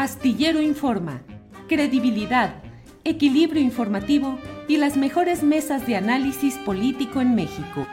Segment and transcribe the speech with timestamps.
[0.00, 1.22] Astillero Informa,
[1.68, 2.62] credibilidad,
[3.04, 7.86] equilibrio informativo y las mejores mesas de análisis político en México.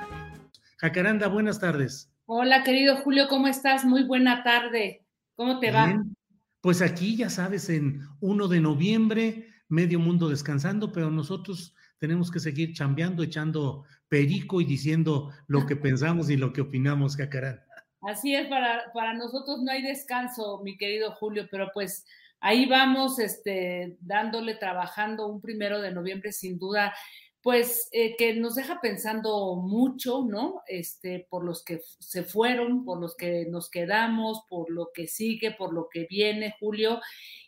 [0.77, 2.09] Jacaranda, buenas tardes.
[2.25, 3.83] Hola, querido Julio, ¿cómo estás?
[3.83, 5.05] Muy buena tarde.
[5.35, 5.87] ¿Cómo te va?
[5.87, 6.15] Bien.
[6.61, 12.39] Pues aquí, ya sabes, en 1 de noviembre, medio mundo descansando, pero nosotros tenemos que
[12.39, 17.66] seguir chambeando, echando perico y diciendo lo que pensamos y lo que opinamos, Jacaranda.
[18.01, 22.05] Así es, para, para nosotros no hay descanso, mi querido Julio, pero pues
[22.39, 26.93] ahí vamos, este, dándole, trabajando un primero de noviembre, sin duda,
[27.41, 30.63] pues eh, que nos deja pensando mucho, ¿no?
[30.67, 35.51] Este, por los que se fueron, por los que nos quedamos, por lo que sigue,
[35.51, 36.99] por lo que viene, Julio,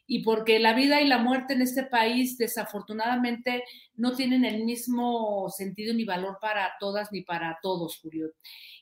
[0.08, 3.64] y porque la vida y la muerte en este país desafortunadamente
[3.96, 8.32] no tienen el mismo sentido ni valor para todas ni para todos, Julio.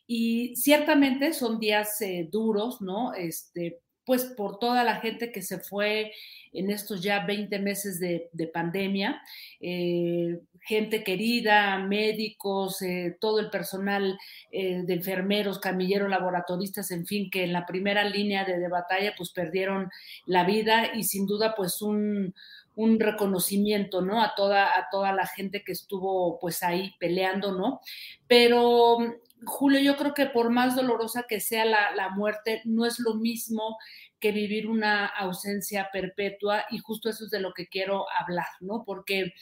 [0.06, 3.14] Y ciertamente son días eh, duros, ¿no?
[3.14, 6.14] Este, pues por toda la gente que se fue
[6.54, 9.22] en estos ya 20 meses de, de pandemia,
[9.60, 14.18] eh, gente querida, médicos, eh, todo el personal
[14.50, 19.14] eh, de enfermeros, camilleros, laboratoristas, en fin, que en la primera línea de, de, batalla
[19.18, 19.90] pues perdieron
[20.26, 22.34] la vida y sin duda pues un,
[22.76, 24.22] un reconocimiento, ¿no?
[24.22, 27.82] A toda, a toda la gente que estuvo pues ahí peleando, ¿no?
[28.26, 29.00] Pero
[29.46, 33.16] Julio, yo creo que por más dolorosa que sea la, la, muerte, no es lo
[33.16, 33.78] mismo
[34.20, 38.84] que vivir una ausencia perpetua y justo eso es de lo que quiero hablar, ¿no?
[38.86, 39.34] Porque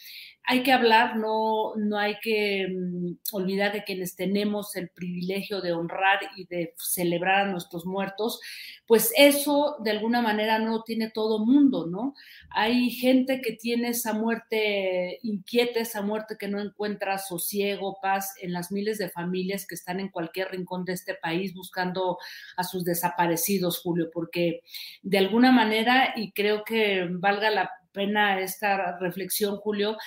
[0.47, 5.73] hay que hablar, no, no hay que um, olvidar de quienes tenemos el privilegio de
[5.73, 8.39] honrar y de celebrar a nuestros muertos,
[8.85, 12.13] pues eso de alguna manera no tiene todo mundo, ¿no?
[12.51, 18.53] Hay gente que tiene esa muerte inquieta, esa muerte que no encuentra sosiego, paz en
[18.53, 22.19] las miles de familias que están en cualquier rincón de este país buscando
[22.55, 24.61] a sus desaparecidos, Julio, porque
[25.01, 29.97] de alguna manera, y creo que valga la pena esta reflexión, Julio,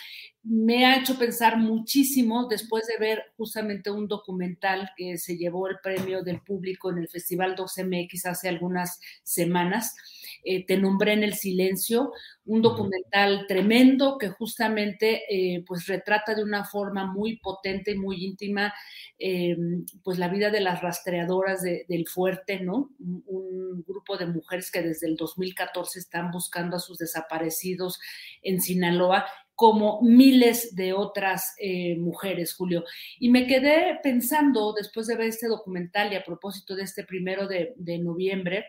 [0.45, 5.79] me ha hecho pensar muchísimo después de ver justamente un documental que se llevó el
[5.83, 9.97] premio del público en el Festival 12MX hace algunas semanas.
[10.45, 12.13] Eh, Te nombré en el silencio,
[12.45, 18.25] un documental tremendo que justamente eh, pues retrata de una forma muy potente y muy
[18.25, 18.73] íntima
[19.19, 19.57] eh,
[20.03, 22.91] pues la vida de las rastreadoras de, del fuerte, ¿no?
[22.99, 28.01] Un, un, grupo de mujeres que desde el 2014 están buscando a sus desaparecidos
[28.43, 29.27] en Sinaloa
[29.59, 32.85] como miles de otras eh, mujeres, Julio.
[33.19, 37.49] Y me quedé pensando, después de ver este documental y a propósito de este primero
[37.49, 38.67] de, de noviembre,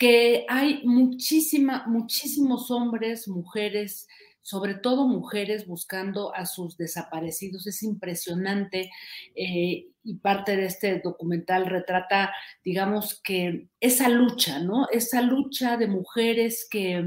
[0.00, 4.08] que hay muchísima, muchísimos hombres, mujeres,
[4.40, 7.66] sobre todo mujeres buscando a sus desaparecidos.
[7.66, 8.90] Es impresionante
[9.34, 12.32] eh, y parte de este documental retrata,
[12.64, 14.88] digamos, que esa lucha, ¿no?
[14.90, 17.04] Esa lucha de mujeres que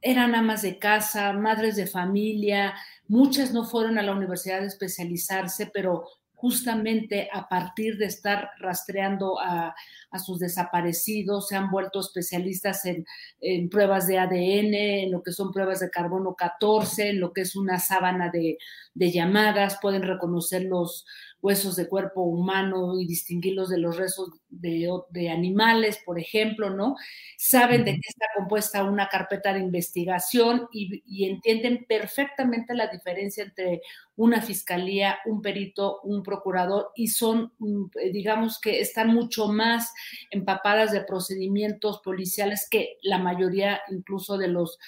[0.00, 2.72] eran amas de casa, madres de familia,
[3.08, 6.04] muchas no fueron a la universidad a especializarse, pero
[6.36, 9.74] justamente a partir de estar rastreando a,
[10.10, 13.06] a sus desaparecidos, se han vuelto especialistas en,
[13.40, 17.40] en, pruebas de ADN, en lo que son pruebas de carbono 14, en lo que
[17.40, 18.58] es una sábana de,
[18.92, 21.06] de llamadas, pueden reconocer los
[21.46, 26.96] huesos de cuerpo humano y distinguirlos de los restos de, animales, por ejemplo, ¿no?
[27.38, 33.44] Saben de qué está compuesta una carpeta de investigación y, y entienden perfectamente la diferencia
[33.44, 33.80] entre
[34.16, 39.92] una fiscalía, un perito, un procurador y son, mm, digamos que están mucho más
[40.30, 44.78] empapadas de procedimientos policiales que la mayoría incluso de los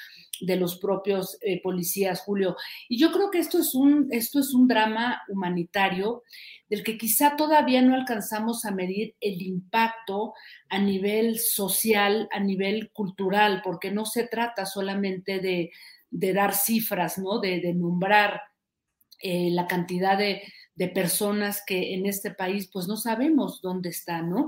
[0.40, 2.56] de los propios eh, policías, Julio.
[2.88, 6.22] Y yo creo que esto es, un, esto es un drama humanitario
[6.68, 10.34] del que quizá todavía no alcanzamos a medir el impacto
[10.68, 15.70] a nivel social, a nivel cultural, porque no se trata solamente de,
[16.10, 17.38] dar cifras, ¿no?
[17.38, 18.42] De, nombrar
[19.22, 20.42] eh, la cantidad de,
[20.94, 24.46] personas que en este país pues no sabemos dónde están, ¿no?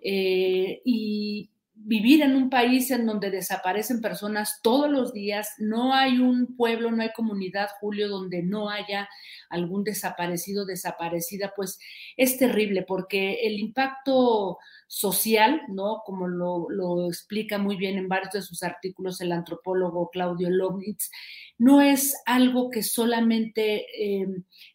[0.00, 6.18] Eh, y, vivir en un país en donde desaparecen personas todos los días, no hay
[6.18, 9.08] un pueblo, no hay comunidad, Julio, donde no haya
[9.48, 11.78] algún desaparecido, desaparecida, pues
[12.16, 16.02] es terrible porque el impacto social, ¿no?
[16.04, 21.10] Como lo, explica muy bien en varios de sus artículos el antropólogo Claudio Lognitz,
[21.58, 24.26] no es algo que solamente eh,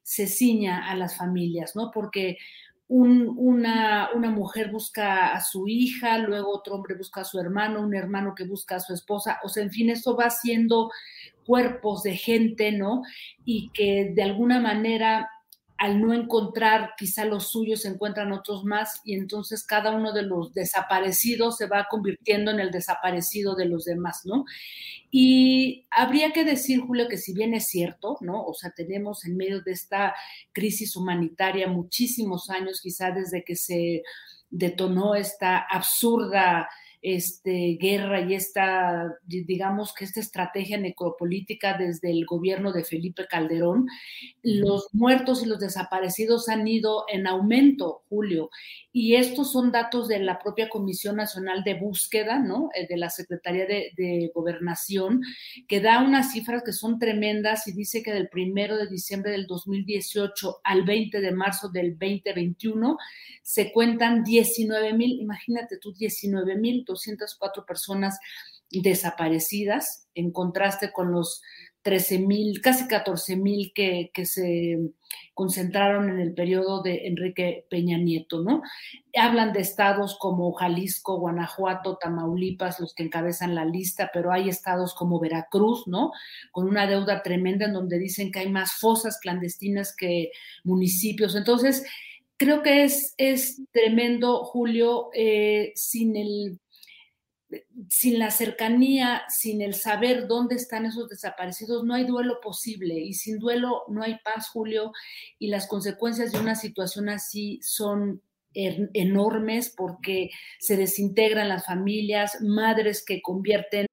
[0.02, 1.92] se ciña a las familias, ¿no?
[1.94, 2.38] Porque
[2.90, 7.94] una, una, mujer busca a su hija, luego otro hombre busca a su hermano, un
[7.94, 10.90] hermano que busca a su esposa, o sea, en fin, eso va siendo
[11.46, 13.02] cuerpos de gente, ¿no?
[13.44, 15.30] Y que de alguna manera
[15.78, 20.24] al no encontrar quizá los suyos se encuentran otros más y entonces cada uno de
[20.24, 24.46] los desaparecidos se va convirtiendo en el desaparecido de los demás, ¿no?
[25.12, 28.44] Y habría que decir, Julio, que si bien es cierto, ¿no?
[28.44, 30.16] O sea, tenemos en medio de esta
[30.52, 34.04] crisis humanitaria muchísimos años, quizá desde que se
[34.50, 36.70] detonó esta absurda
[37.02, 43.88] este, guerra y esta, digamos que esta estrategia necropolítica desde el gobierno de Felipe Calderón,
[44.42, 48.50] los muertos y los desaparecidos han ido en aumento, Julio,
[48.92, 52.70] y estos son datos de la propia Comisión Nacional de Búsqueda, ¿no?
[52.74, 55.22] Eh, de la Secretaría de, de Gobernación,
[55.68, 59.46] que da unas cifras que son tremendas y dice que del primero de diciembre del
[59.46, 62.98] 2018 al 20 de marzo del 2021
[63.44, 68.18] se cuentan 19 mil, imagínate tú, 19 mil 204 personas
[68.70, 71.42] desaparecidas, en contraste con los
[71.88, 74.78] 13 mil, casi 14 mil que, que, se
[75.34, 78.62] concentraron en el periodo de Enrique Peña Nieto, ¿no?
[79.16, 84.94] Hablan de estados como Jalisco, Guanajuato, Tamaulipas, los que encabezan la lista, pero hay estados
[84.96, 86.12] como Veracruz, ¿no?
[86.52, 90.32] Con una deuda tremenda en donde dicen que hay más fosas clandestinas que
[90.66, 91.36] municipios.
[91.36, 91.86] Entonces,
[92.36, 96.60] creo que es, es tremendo, Julio, eh, sin el
[97.90, 103.14] sin la cercanía, sin el saber dónde están esos desaparecidos, no hay duelo posible y
[103.14, 104.92] sin duelo no hay paz, Julio,
[105.40, 108.22] y las consecuencias de una situación así son
[108.54, 110.30] enormes porque
[110.60, 113.86] se desintegran las familias, madres que convierten.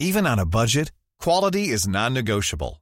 [0.00, 2.81] Even on a budget, quality is non-negotiable.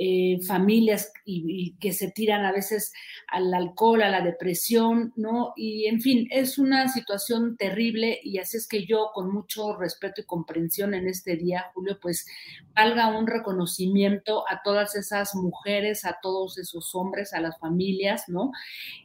[0.00, 2.92] Eh, familias y, que se tiran a veces
[3.26, 5.52] al alcohol, a la depresión, ¿no?
[5.56, 10.20] Y en fin, es una situación terrible y así es que yo con mucho respeto
[10.20, 12.28] y comprensión en este día, Julio, pues
[12.76, 18.52] valga un reconocimiento a todas esas mujeres, a todos esos hombres, a las familias, ¿no?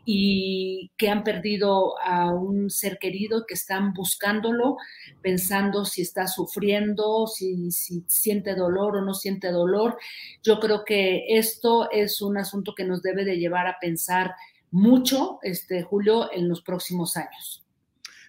[0.06, 4.78] Y que han perdido a un ser querido, que están buscándolo,
[5.24, 9.98] pensando si está sufriendo, si, si siente dolor o no siente dolor.
[10.44, 14.34] Yo creo que esto es un asunto que nos debe de llevar a pensar
[14.72, 17.66] mucho, este, Julio, en los próximos años.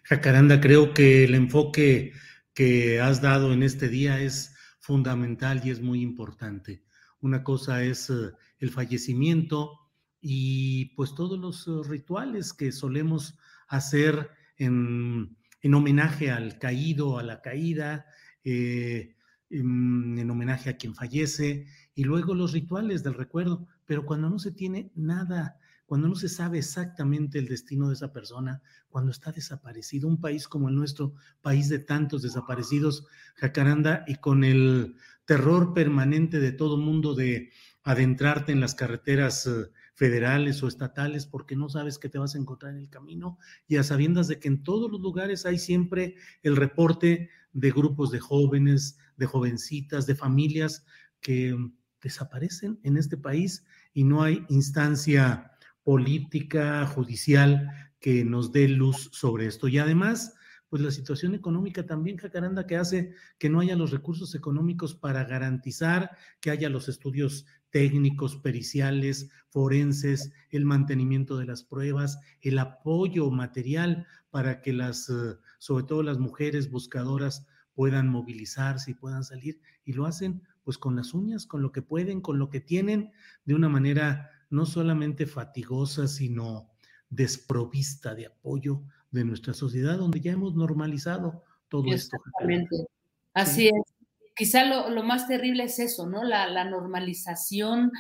[0.05, 2.13] Jacaranda, creo que el enfoque
[2.53, 6.83] que has dado en este día es fundamental y es muy importante.
[7.21, 9.81] una cosa es eh, el fallecimiento
[10.21, 15.37] y pues todos los eh, rituales que solemos hacer en,
[15.75, 18.05] homenaje al caído, a la caída,
[18.45, 19.17] eh,
[19.49, 24.51] en, homenaje a quien fallece, y luego los rituales del recuerdo, pero cuando no se
[24.51, 30.09] tiene nada, cuando no se sabe exactamente el destino de esa persona, cuando está desaparecido,
[30.09, 36.41] un país como el nuestro, país de tantos desaparecidos, Jacaranda, y con el terror permanente
[36.41, 37.51] de todo mundo de
[37.83, 42.39] adentrarte en las carreteras eh, federales o estatales porque no sabes qué te vas a
[42.39, 46.17] encontrar en el camino y a sabiendas de que en todos los lugares hay siempre
[46.43, 50.85] el reporte de grupos de jóvenes, de jovencitas, de familias
[51.21, 51.57] que
[52.05, 55.51] desaparecen en este país y no hay instancia
[55.83, 57.69] política, judicial
[57.99, 59.67] que nos dé luz sobre esto.
[59.67, 60.35] Y además,
[60.69, 65.25] pues la situación económica también, Jacaranda, que hace que no haya los recursos económicos para
[65.25, 73.31] garantizar que haya los estudios técnicos, periciales, forenses, el mantenimiento de las pruebas, el apoyo
[73.31, 79.61] material para que las, eh, sobre todo las mujeres buscadoras, puedan movilizarse y puedan salir
[79.85, 83.13] y lo hacen pues con las uñas, con lo que pueden, con lo que tienen,
[83.45, 86.71] de una manera no solamente fatigosa, sino
[87.11, 92.17] desprovista de apoyo de nuestra sociedad, donde ya hemos normalizado todo esto.
[92.17, 92.87] Exactamente.
[93.35, 93.95] Así es
[94.35, 96.25] quizá lo, más terrible es eso, ¿no?
[96.25, 97.93] La, normalización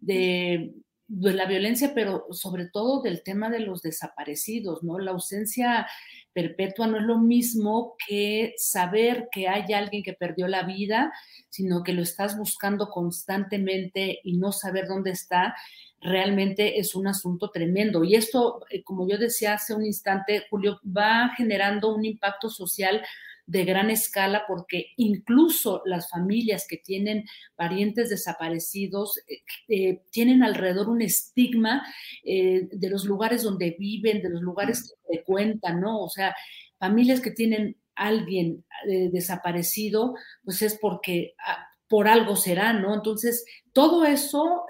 [0.00, 0.74] de,
[1.08, 4.98] la violencia, pero sobre todo del tema de los desaparecidos, ¿no?
[4.98, 5.86] La ausencia
[6.34, 11.12] perpetua no es lo mismo que saber que hay alguien que perdió la vida,
[11.48, 15.54] sino que lo estás buscando constantemente y no saber dónde está,
[16.00, 18.04] realmente es un asunto tremendo.
[18.04, 23.02] Y esto, eh, como yo decía hace un instante, Julio, va generando un impacto social
[23.48, 27.24] de gran escala porque incluso las familias que tienen
[27.56, 31.82] parientes desaparecidos eh, eh, tienen alrededor un estigma
[32.24, 35.98] eh, de los lugares donde viven, de los lugares que frecuentan, ¿no?
[36.02, 36.36] O sea,
[36.78, 38.64] familias que tienen alguien
[39.10, 40.14] desaparecido,
[40.44, 42.94] pues es porque ah, por algo será, ¿no?
[42.94, 44.66] Entonces, todo eso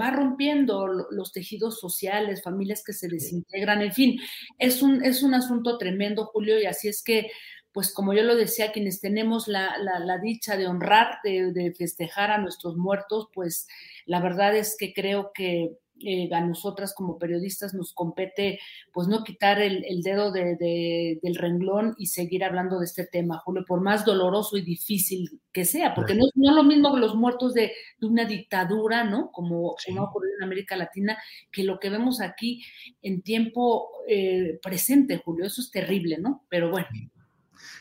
[0.00, 4.20] va rompiendo los tejidos sociales, familias que se desintegran, en fin,
[4.58, 7.30] es un, es un asunto tremendo, Julio, y así es que
[7.72, 9.74] pues como yo lo decía, quienes tenemos la,
[10.22, 13.66] dicha de honrar, de, festejar a nuestros muertos, pues
[14.06, 18.58] la verdad es que creo que eh, a nosotras como periodistas nos compete
[18.92, 23.80] pues no quitar el, dedo del renglón y seguir hablando de este tema, Julio, por
[23.80, 27.72] más doloroso y difícil que sea, porque no, es lo mismo que los muertos de,
[28.00, 29.30] una dictadura, ¿no?
[29.30, 31.16] Como, ha ocurrido en América Latina,
[31.52, 32.62] que lo que vemos aquí
[33.00, 36.44] en tiempo eh, presente, Julio, eso es terrible, ¿no?
[36.48, 36.88] Pero bueno.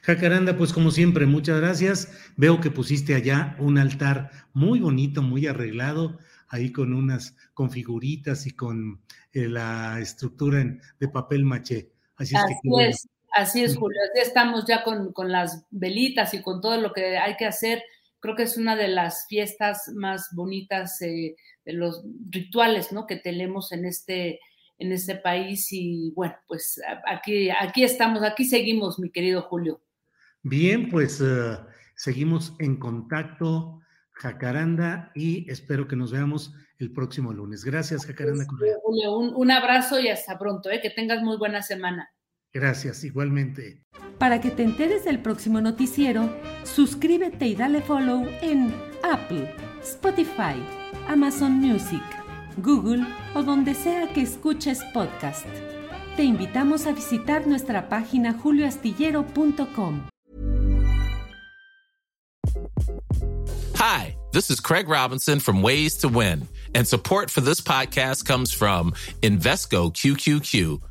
[0.01, 2.11] Jacaranda, pues como siempre, muchas gracias.
[2.37, 8.45] Veo que pusiste allá un altar muy bonito, muy arreglado, ahí con unas con figuritas
[8.47, 9.01] y con
[9.33, 10.65] eh, la estructura
[10.99, 11.91] de papel maché.
[12.15, 12.35] Así,
[12.79, 13.97] es, así es, Julio.
[14.11, 17.81] Así estamos ya con, las velitas y con todo lo que hay que hacer.
[18.19, 21.35] Creo que es una de las fiestas más bonitas eh,
[21.65, 23.07] de los rituales ¿no?
[23.07, 24.39] que tenemos en este,
[24.81, 29.81] en este país y bueno, pues aquí, aquí estamos, aquí seguimos, mi querido Julio.
[30.43, 31.57] Bien, pues eh,
[31.95, 33.79] seguimos en contacto,
[34.11, 37.63] Jacaranda, y espero que nos veamos el próximo lunes.
[37.63, 38.45] Gracias, Jacaranda.
[38.83, 40.81] Un, un, abrazo y hasta pronto, ¿eh?
[40.81, 42.09] que tengas muy buena semana.
[42.51, 43.85] Gracias, igualmente.
[44.17, 46.29] Para que te enteres del próximo noticiero,
[46.63, 48.73] suscríbete y dale follow en
[49.03, 50.55] Apple, Spotify,
[51.07, 52.03] Amazon Music,
[52.57, 55.47] Google o donde sea que escuches podcast.
[56.15, 60.07] Te invitamos a visitar nuestra página julioastillero.com.
[63.75, 68.53] Hi, this is Craig Robinson from Ways to Win, and support for this podcast comes
[68.53, 68.91] from
[69.21, 70.90] Invesco QQQ